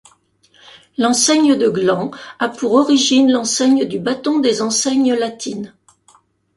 L'enseigne 0.97 1.55
de 1.55 1.69
gland 1.69 2.09
a 2.39 2.49
pour 2.49 2.71
origine 2.73 3.31
l'enseigne 3.31 3.85
du 3.85 3.99
bâton 3.99 4.39
des 4.39 4.63
enseignes 4.63 5.13
latines. 5.13 5.75